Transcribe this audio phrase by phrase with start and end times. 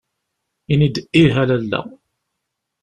[0.73, 1.81] Ini-d ih a lalla.